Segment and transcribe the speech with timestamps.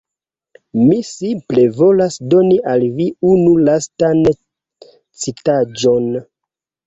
[0.77, 4.23] Mi simple volas doni al vi unu lastan
[5.25, 6.09] citaĵon